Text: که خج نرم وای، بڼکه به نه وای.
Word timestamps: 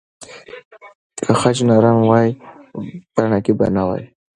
که 1.17 1.31
خج 1.39 1.57
نرم 1.69 1.97
وای، 2.09 2.29
بڼکه 3.13 3.51
به 3.59 3.67
نه 3.75 3.83
وای. 3.87 4.03